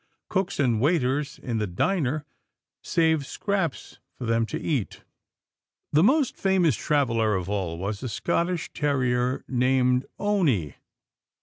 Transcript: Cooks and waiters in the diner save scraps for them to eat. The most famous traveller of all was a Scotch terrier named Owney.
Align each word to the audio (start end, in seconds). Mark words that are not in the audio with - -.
Cooks 0.29 0.59
and 0.59 0.81
waiters 0.81 1.39
in 1.43 1.59
the 1.59 1.67
diner 1.67 2.25
save 2.81 3.23
scraps 3.23 3.99
for 4.17 4.25
them 4.25 4.47
to 4.47 4.59
eat. 4.59 5.03
The 5.93 6.01
most 6.01 6.35
famous 6.35 6.75
traveller 6.75 7.35
of 7.35 7.47
all 7.47 7.77
was 7.77 8.01
a 8.01 8.09
Scotch 8.09 8.73
terrier 8.73 9.45
named 9.47 10.07
Owney. 10.17 10.73